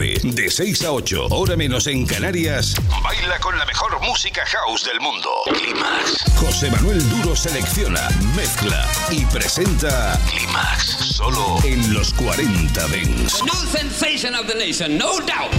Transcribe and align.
Cope, 0.00 0.18
de 0.22 0.48
6 0.48 0.84
a 0.84 0.92
8, 0.92 1.26
hora 1.28 1.56
menos 1.56 1.86
en 1.86 2.06
Canarias, 2.06 2.74
baila 3.02 3.38
con 3.38 3.58
la 3.58 3.66
mejor 3.66 4.00
música 4.00 4.46
house 4.46 4.86
del 4.86 4.98
mundo. 4.98 5.28
Climax. 5.44 6.16
José 6.36 6.70
Manuel 6.70 7.06
Duro 7.10 7.36
selecciona, 7.36 8.08
mezcla 8.34 8.90
y 9.10 9.26
presenta 9.26 10.18
Climax, 10.30 10.84
solo 11.16 11.58
en 11.64 11.92
los 11.92 12.14
40 12.14 12.88
Dents. 12.88 13.42
New 13.44 13.52
sensation 13.70 14.34
of 14.34 14.46
the 14.46 14.54
nation, 14.54 14.96
no 14.96 15.20
doubt. 15.20 15.52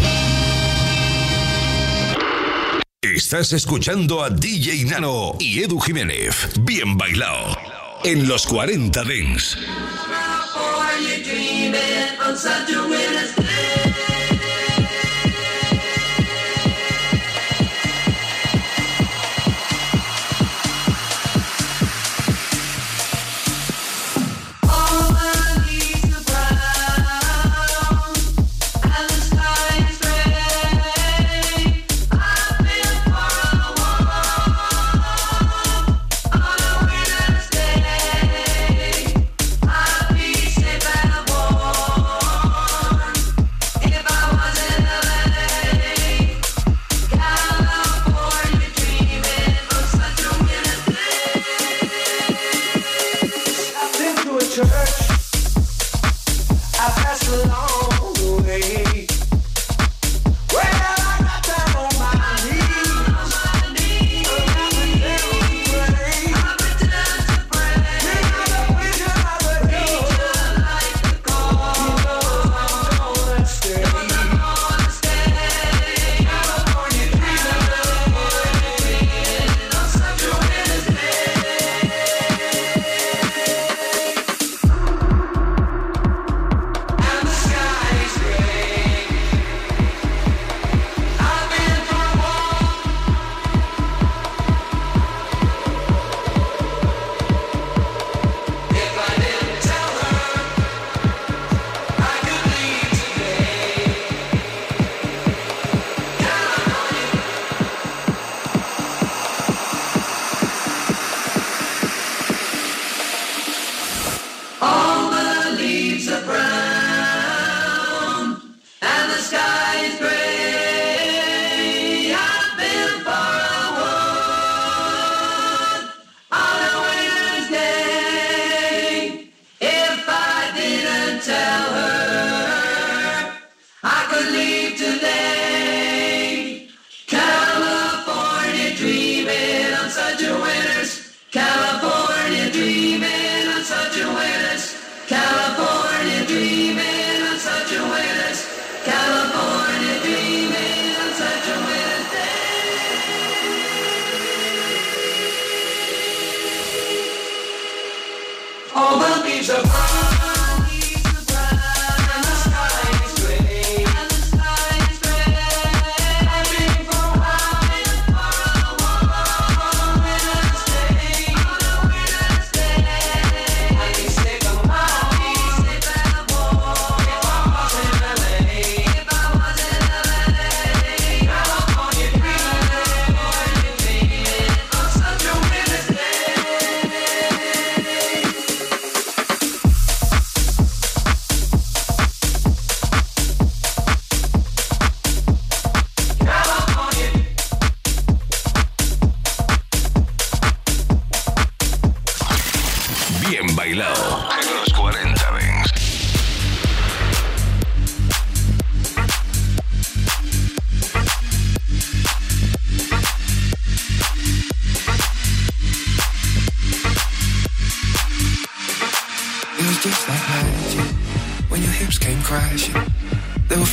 Estás 3.03 3.53
escuchando 3.53 4.23
a 4.23 4.31
DJ 4.31 4.85
Nano 4.85 5.35
y 5.39 5.61
Edu 5.61 5.79
Jiménez. 5.79 6.49
Bien 6.61 6.97
bailado. 6.97 7.55
En 8.03 8.27
los 8.27 8.47
40 8.47 9.03
Dents. 9.03 9.57
still 12.33 13.60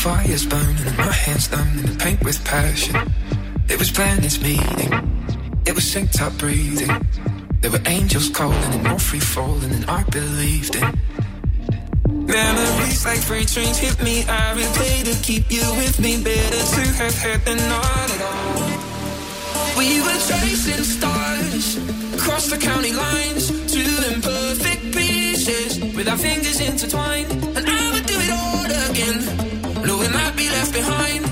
fire's 0.08 0.46
burning 0.46 0.86
and 0.86 0.96
my 0.96 1.12
hands 1.24 1.50
numbing 1.52 1.84
the 1.84 1.96
paint 2.02 2.20
with 2.24 2.38
passion. 2.42 2.96
It 3.68 3.78
was 3.78 3.90
planets 3.90 4.40
meeting, 4.40 4.92
it 5.68 5.74
was 5.74 5.84
synced 5.92 6.22
up 6.22 6.32
breathing. 6.38 6.94
There 7.60 7.70
were 7.70 7.84
angels 7.84 8.30
calling 8.30 8.72
and 8.76 8.84
more 8.88 8.98
free 8.98 9.20
falling, 9.34 9.70
and 9.78 9.84
I 9.98 10.02
believed 10.04 10.74
in. 10.80 10.88
Memories 12.38 13.04
like 13.04 13.20
freight 13.28 13.48
trains 13.48 13.76
hit 13.76 13.96
me. 14.02 14.24
I 14.40 14.44
replay 14.60 14.96
to 15.10 15.14
keep 15.28 15.44
you 15.56 15.66
with 15.80 15.96
me. 16.00 16.12
Better 16.24 16.62
to 16.76 16.84
have 17.00 17.18
had 17.24 17.40
than 17.46 17.60
not 17.74 18.08
at 18.14 18.22
all. 18.30 18.56
We 19.76 19.88
were 20.06 20.20
chasing 20.30 20.84
stars, 20.96 21.66
crossed 22.22 22.50
the 22.54 22.60
county 22.70 22.92
lines, 23.04 23.44
to 23.74 23.82
imperfect 24.12 24.82
pieces 24.96 25.70
with 25.96 26.08
our 26.08 26.20
fingers 26.26 26.60
intertwined, 26.60 27.30
and 27.56 27.64
I 27.80 27.84
would 27.92 28.06
do 28.06 28.16
it 28.26 28.32
all 28.40 28.64
again 28.90 29.47
left 30.72 30.86
behind. 30.86 31.27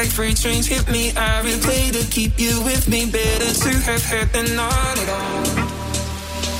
Like 0.00 0.08
freight 0.08 0.36
trains 0.38 0.66
hit 0.66 0.88
me. 0.88 1.10
I 1.10 1.42
replay 1.44 1.92
to 1.92 2.02
keep 2.10 2.40
you 2.40 2.62
with 2.64 2.88
me. 2.88 3.10
Better 3.10 3.52
to 3.64 3.72
have 3.88 4.02
had 4.02 4.28
than 4.32 4.56
not 4.56 4.96
at 5.02 5.08
all. 5.18 5.44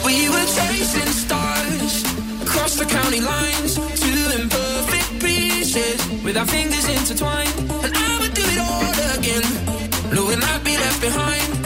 We 0.04 0.28
were 0.28 0.48
chasing 0.56 1.12
stars 1.24 2.04
across 2.42 2.76
the 2.76 2.84
county 2.84 3.22
lines, 3.22 3.76
two 4.04 4.22
imperfect 4.38 5.24
pieces 5.24 5.98
with 6.22 6.36
our 6.36 6.46
fingers 6.46 6.86
intertwined. 6.86 7.56
And 7.84 7.92
I 7.96 8.18
would 8.20 8.34
do 8.34 8.44
it 8.44 8.60
all 8.68 9.18
again, 9.18 9.46
knowing 10.14 10.42
I'd 10.42 10.62
be 10.62 10.76
left 10.76 11.00
behind. 11.00 11.59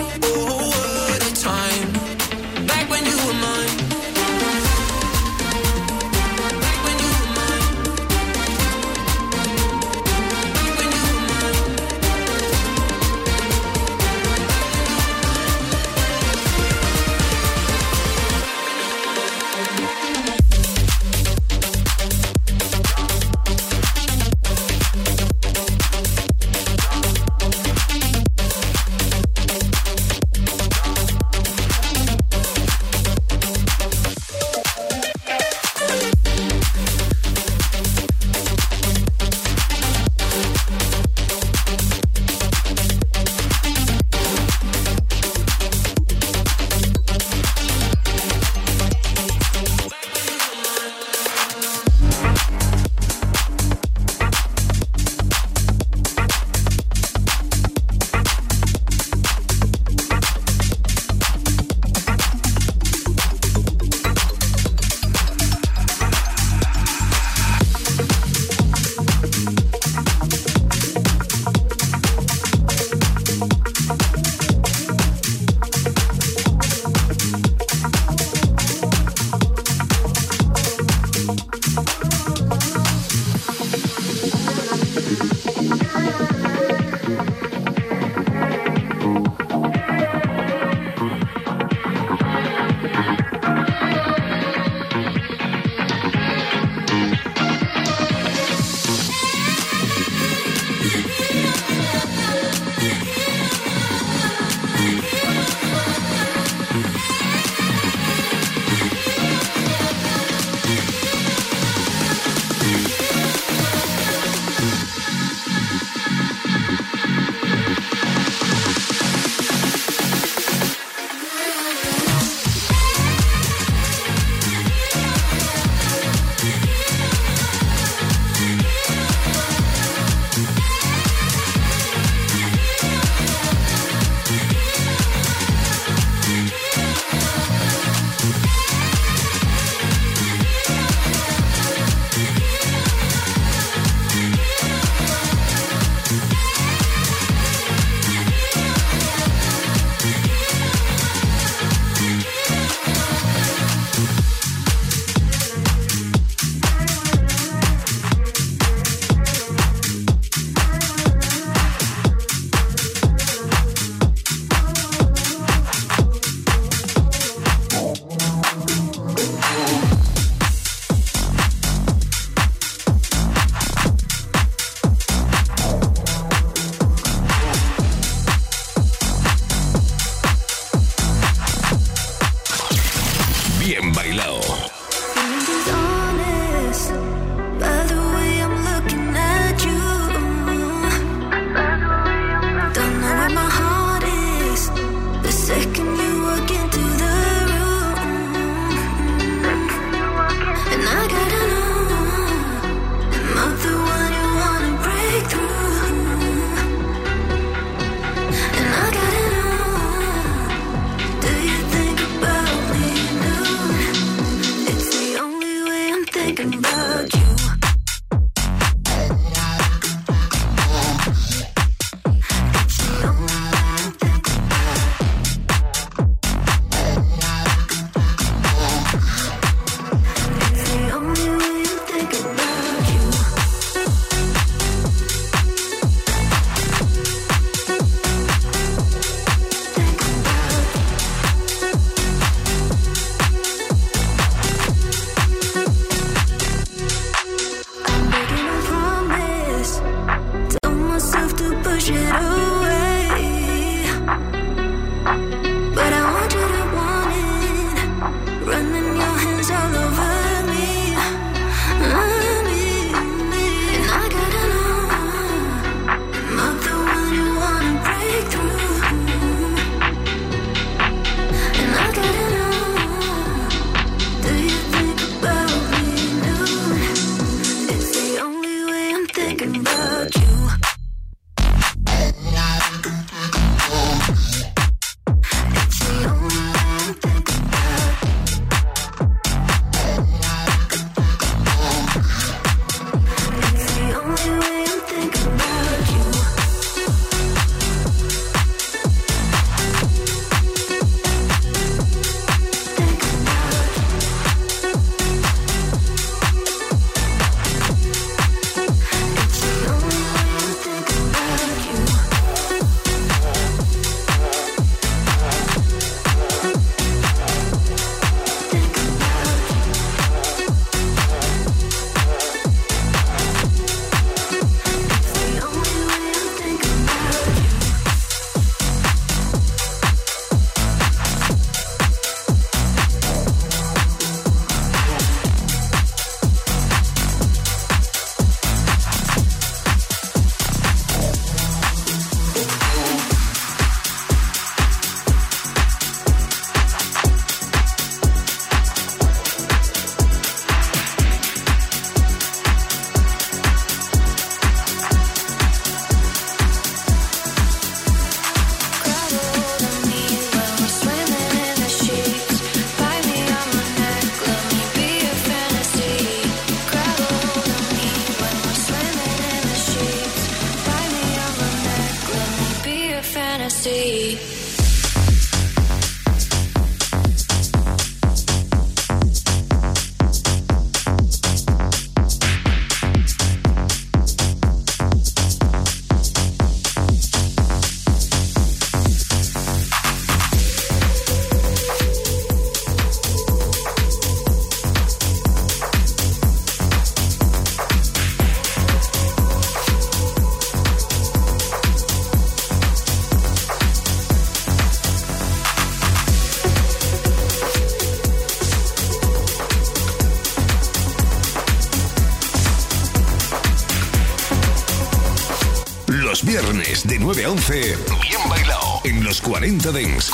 15. 417.46 417.76
Bien 418.00 418.28
bailado 418.30 418.80
en 418.84 419.04
los 419.04 419.20
40 419.20 419.70
Dents. 419.70 420.13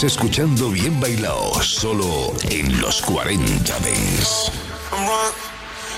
Estás 0.00 0.16
escuchando 0.16 0.70
Bien 0.70 0.98
Bailao, 0.98 1.62
solo 1.62 2.32
en 2.48 2.80
los 2.80 3.02
40 3.02 3.78
Dents. 3.80 4.50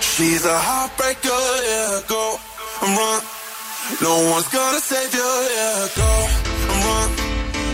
She's 0.01 0.45
a 0.45 0.59
heartbreaker, 0.59 1.31
yeah, 1.63 2.01
go 2.09 2.37
run. 2.83 3.23
No 4.01 4.33
one's 4.33 4.49
gonna 4.49 4.81
save 4.81 5.15
you, 5.15 5.33
yeah, 5.55 5.87
go 5.95 6.11
run. 6.83 7.11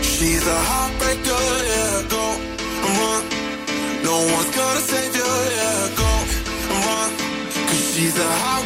She's 0.03 0.45
a 0.45 0.59
heartbreaker, 0.69 1.45
yeah, 1.65 2.03
go 2.11 2.23
run. 2.99 3.23
No 4.03 4.17
one's 4.35 4.55
gonna 4.55 4.81
save 4.81 5.15
you, 5.15 5.31
yeah, 5.57 5.89
go 5.97 6.11
run. 6.85 7.09
Cause 7.69 7.95
she's 7.95 8.15
a 8.19 8.21
heartbreaker. 8.21 8.58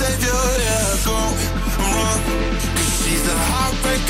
savior, 0.00 0.42
yeah, 0.64 1.04
go 1.04 1.16
run. 1.92 2.20
Cause 2.74 3.04
she's 3.04 3.24
a 3.28 3.36
heartbreaker. 3.50 4.09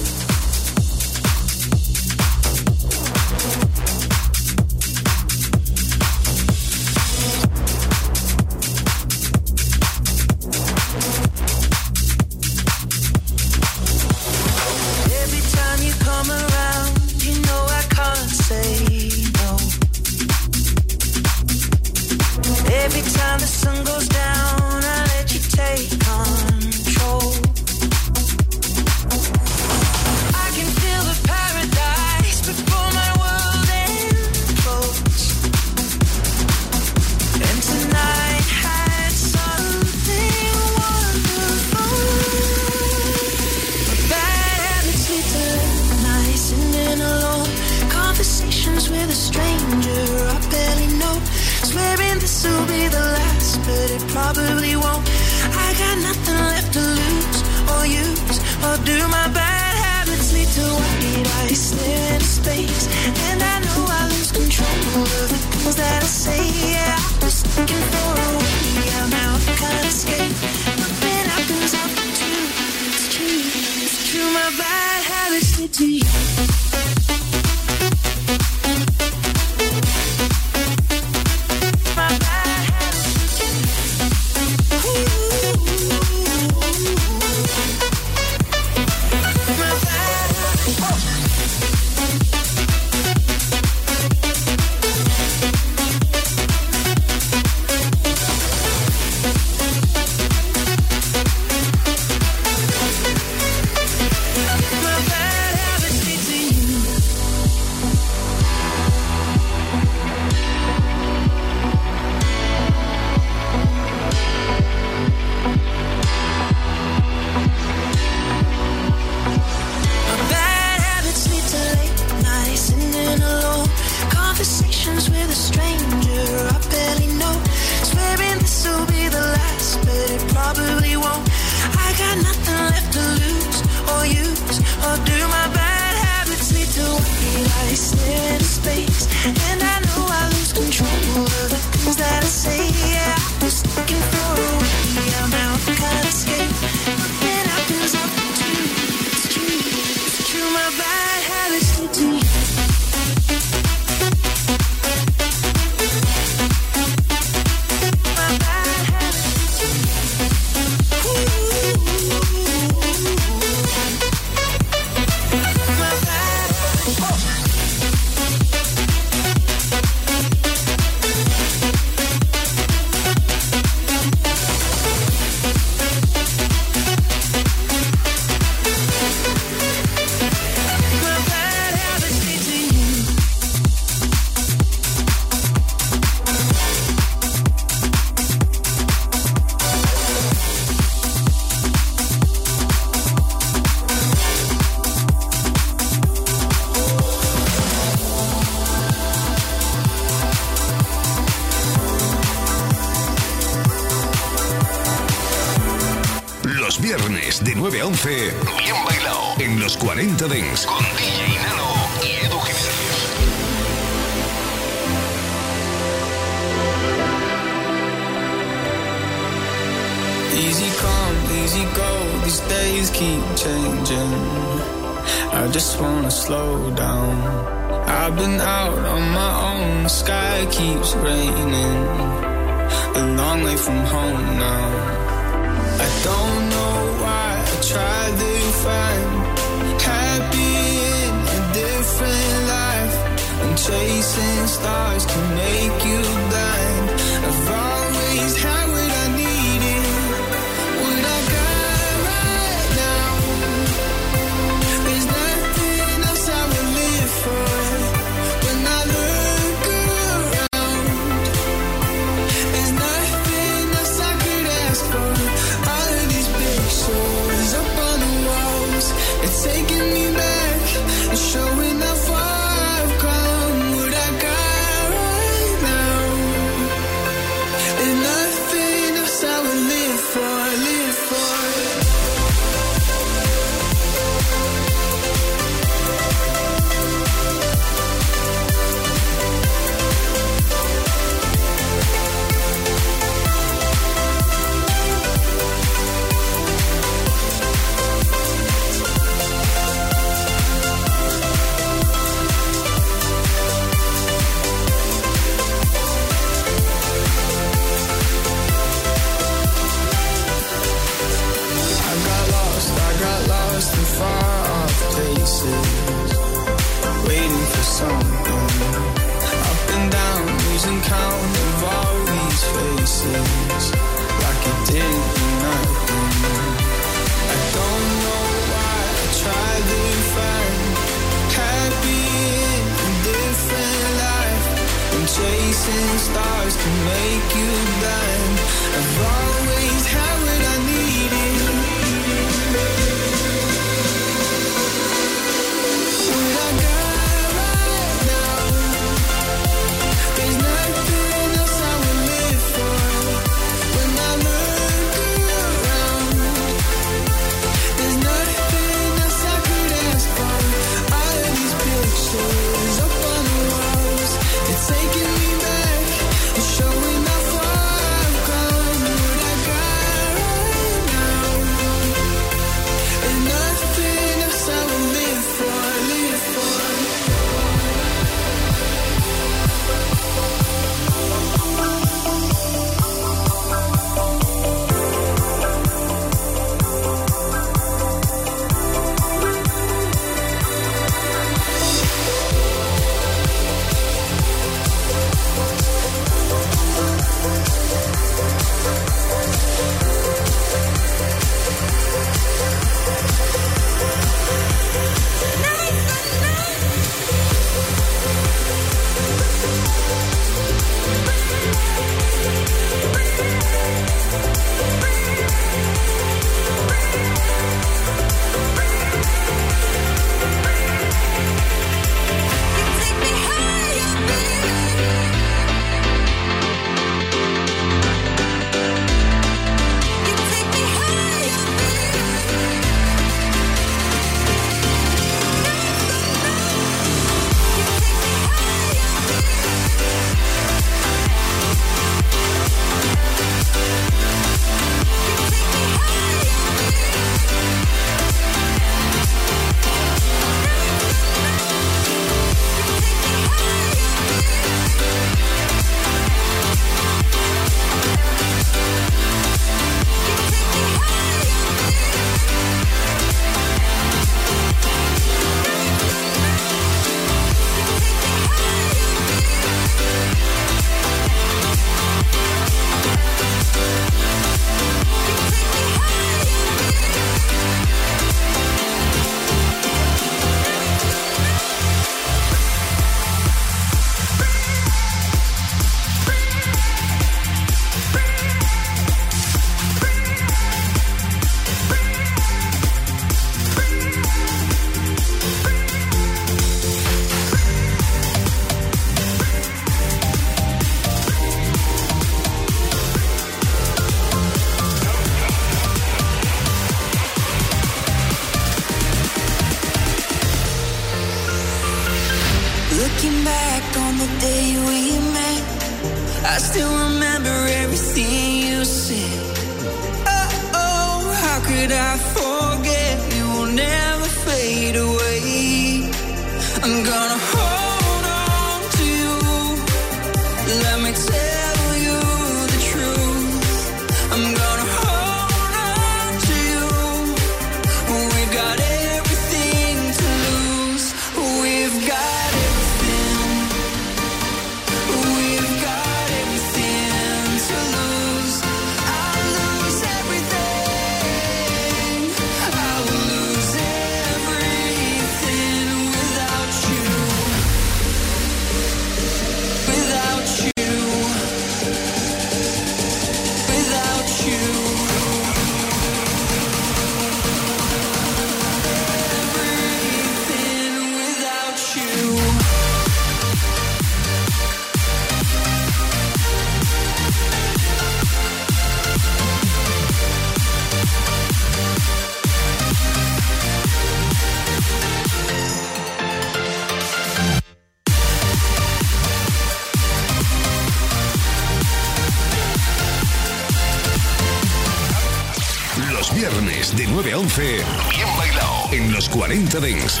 Bien 597.90 598.08
Bailao 598.16 598.72
en 598.72 598.92
los 598.92 599.08
40 599.08 599.60
Dance. 599.60 600.00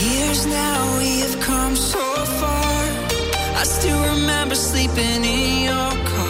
Years 0.00 0.46
now 0.46 0.98
we 0.98 1.20
have 1.20 1.38
come 1.40 1.76
so 1.76 1.98
far. 2.40 2.84
I 3.56 3.64
still 3.64 4.00
remember 4.02 4.54
sleeping 4.54 5.24
in 5.24 5.64
your 5.64 5.90
car. 6.04 6.23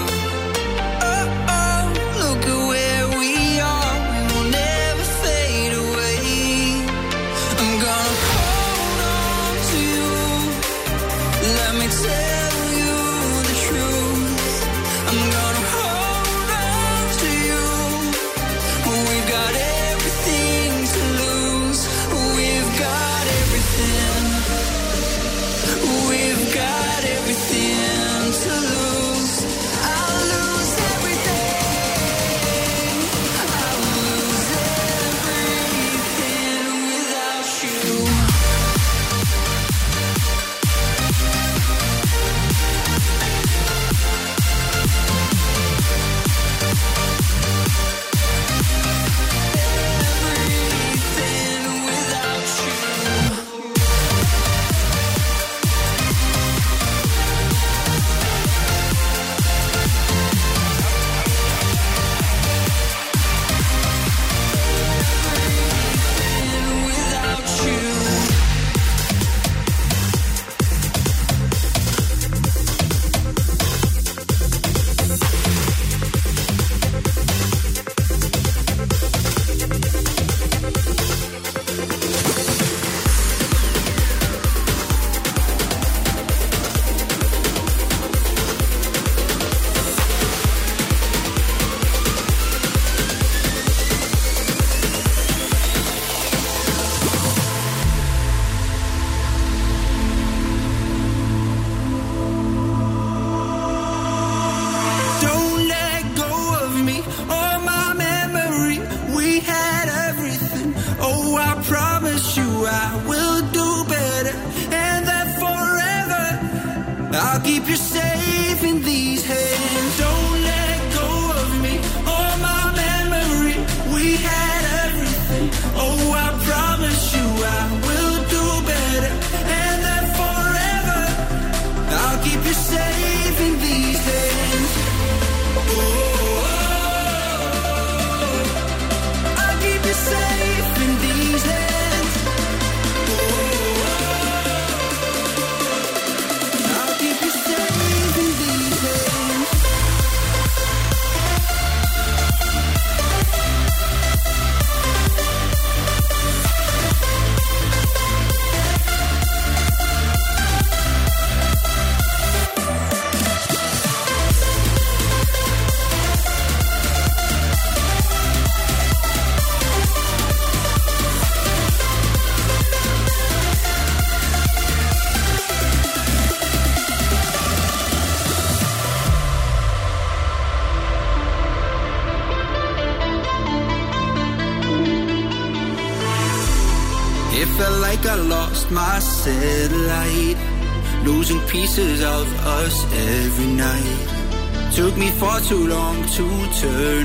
turn 196.64 197.03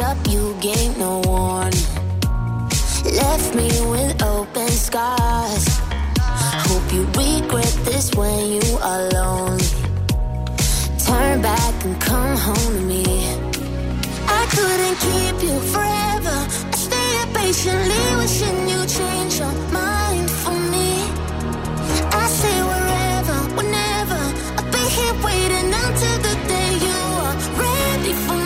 up, 0.00 0.16
you 0.28 0.54
gave 0.60 0.96
no 0.98 1.20
warning. 1.24 1.86
Left 3.04 3.54
me 3.54 3.68
with 3.90 4.22
open 4.22 4.68
scars. 4.68 5.66
Hope 6.68 6.92
you 6.92 7.04
regret 7.06 7.74
this 7.84 8.14
when 8.14 8.52
you 8.52 8.78
are 8.80 9.02
lonely. 9.10 9.64
Turn 11.04 11.42
back 11.42 11.84
and 11.84 12.00
come 12.00 12.36
home 12.36 12.74
to 12.76 12.82
me. 12.92 13.04
I 14.28 14.42
couldn't 14.54 14.96
keep 15.06 15.36
you 15.48 15.58
forever. 15.74 16.36
I 16.72 16.76
stayed 16.86 17.28
patiently 17.34 18.04
wishing 18.20 18.68
you 18.68 18.80
change 18.86 19.38
your 19.38 19.54
mind 19.72 20.30
for 20.30 20.56
me. 20.74 20.90
I 22.22 22.26
say 22.40 22.56
wherever, 22.70 23.38
whenever. 23.58 24.20
I'll 24.58 24.70
be 24.70 24.84
here 24.96 25.16
waiting 25.24 25.72
until 25.84 26.18
the 26.26 26.34
day 26.52 26.70
you 26.86 26.98
are 27.26 27.36
ready 27.62 28.12
for. 28.12 28.32
me. 28.34 28.37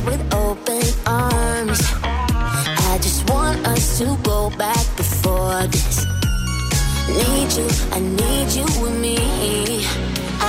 with 0.00 0.22
open 0.34 0.82
arms. 1.06 1.80
I 2.90 2.98
just 3.00 3.28
want 3.30 3.66
us 3.66 3.98
to 3.98 4.16
go 4.22 4.50
back 4.56 4.84
before 4.96 5.66
this. 5.68 6.06
Need 7.08 7.50
you, 7.58 7.68
I 7.92 8.00
need 8.00 8.48
you 8.58 8.66
with 8.80 8.96
me. 9.00 9.18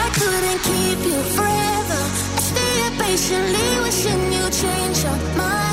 I 0.04 0.06
couldn't 0.18 0.60
keep 0.70 1.00
you 1.12 1.20
forever. 1.38 2.02
Stay 2.48 2.72
stayed 2.74 3.00
patiently 3.00 3.70
wishing 3.84 4.24
you'd 4.34 4.54
change 4.54 5.04
your 5.04 5.38
mind. 5.38 5.73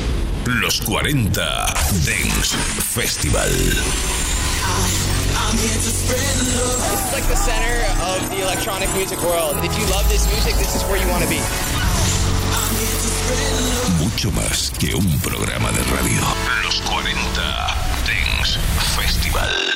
los 0.45 0.79
40 0.81 1.31
Dance 2.05 2.55
Festival. 2.93 3.49
It's 5.53 7.13
like 7.13 7.27
the 7.27 7.35
center 7.35 7.85
of 8.01 8.29
the 8.29 8.41
electronic 8.41 8.89
music 8.95 9.21
world. 9.21 9.57
If 9.63 9.77
you 9.77 9.85
love 9.87 10.07
this 10.09 10.25
music, 10.31 10.55
this 10.55 10.75
is 10.75 10.83
where 10.83 11.01
you 11.01 11.07
want 11.09 11.23
to 11.23 11.29
be. 11.29 11.39
Mucho 13.99 14.31
más 14.31 14.71
que 14.77 14.95
un 14.95 15.19
programa 15.19 15.71
de 15.71 15.83
radio. 15.83 16.21
Los 16.63 16.81
40 16.81 17.07
Dance 18.05 18.59
Festival. 18.95 19.61